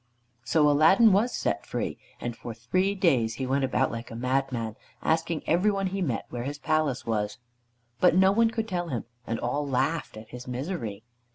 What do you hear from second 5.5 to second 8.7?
one he met where his palace was. But no one could